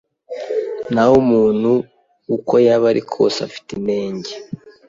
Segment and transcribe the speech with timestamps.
[0.93, 1.71] naho umuntu
[2.35, 4.33] uko yaba ari kose afite inenge